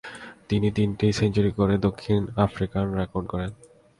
[0.49, 3.51] তিনি তিনটি সেঞ্চুরি করে দক্ষিণ আফ্রিকান রেকর্ড গড়েন।